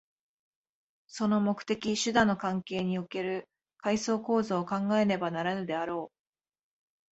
[1.05, 6.11] その目的・手段の関係における階層構造を考えねばならぬであろう。